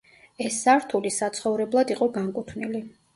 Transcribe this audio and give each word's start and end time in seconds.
ეს 0.43 0.55
სართული 0.61 1.11
საცხოვრებლად 1.15 1.93
იყო 1.97 2.09
განკუთვნილი. 2.17 2.83